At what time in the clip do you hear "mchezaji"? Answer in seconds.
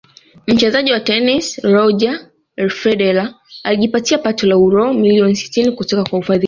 0.47-0.91